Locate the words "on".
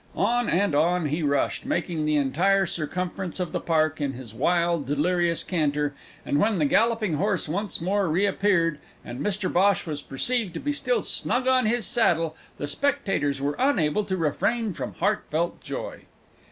0.15-0.49, 0.73-1.05, 11.47-11.67